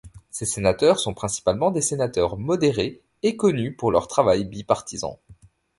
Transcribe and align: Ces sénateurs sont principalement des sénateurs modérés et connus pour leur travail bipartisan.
Ces 0.31 0.47
sénateurs 0.47 0.97
sont 0.99 1.13
principalement 1.13 1.69
des 1.69 1.81
sénateurs 1.81 2.35
modérés 2.35 3.03
et 3.21 3.35
connus 3.37 3.75
pour 3.75 3.91
leur 3.91 4.07
travail 4.07 4.45
bipartisan. 4.45 5.19